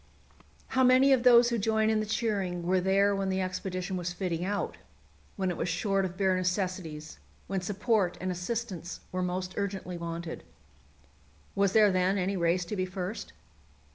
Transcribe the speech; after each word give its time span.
How 0.69 0.83
many 0.83 1.13
of 1.13 1.21
those 1.21 1.49
who 1.49 1.59
join 1.59 1.91
in 1.91 1.99
the 1.99 2.07
cheering 2.07 2.63
were 2.63 2.81
there 2.81 3.15
when 3.15 3.29
the 3.29 3.39
expedition 3.39 3.97
was 3.97 4.11
fitting 4.13 4.43
out, 4.43 4.77
when 5.35 5.51
it 5.51 5.57
was 5.57 5.69
short 5.69 6.05
of 6.05 6.17
bare 6.17 6.35
necessities, 6.35 7.19
when 7.45 7.61
support 7.61 8.17
and 8.19 8.31
assistance 8.31 9.01
were 9.11 9.21
most 9.21 9.53
urgently 9.57 9.99
wanted? 9.99 10.43
Was 11.53 11.73
there 11.73 11.91
then 11.91 12.17
any 12.17 12.35
race 12.35 12.65
to 12.65 12.75
be 12.75 12.87
first? 12.87 13.31